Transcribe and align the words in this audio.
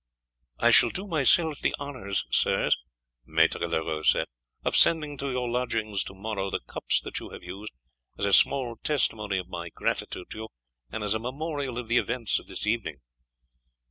"I 0.57 0.71
shall 0.71 0.89
do 0.89 1.05
myself 1.05 1.59
the 1.59 1.75
honour, 1.79 2.11
sirs," 2.11 2.75
Maître 3.29 3.59
Leroux 3.59 4.01
said, 4.03 4.25
"of 4.65 4.75
sending 4.75 5.15
to 5.19 5.29
your 5.29 5.47
lodgings 5.47 6.03
to 6.05 6.15
morrow 6.15 6.49
the 6.49 6.59
cups 6.61 6.99
that 7.01 7.19
you 7.19 7.29
have 7.29 7.43
used, 7.43 7.71
as 8.17 8.25
a 8.25 8.33
small 8.33 8.77
testimony 8.81 9.37
of 9.37 9.47
my 9.47 9.69
gratitude 9.69 10.31
to 10.31 10.37
you, 10.39 10.47
and 10.91 11.03
as 11.03 11.13
a 11.13 11.19
memorial 11.19 11.77
of 11.77 11.87
the 11.87 11.99
events 11.99 12.39
of 12.39 12.47
this 12.47 12.65
evening." 12.65 13.01